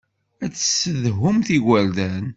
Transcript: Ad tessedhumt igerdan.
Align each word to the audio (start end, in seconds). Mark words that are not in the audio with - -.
Ad 0.43 0.51
tessedhumt 0.53 1.47
igerdan. 1.57 2.25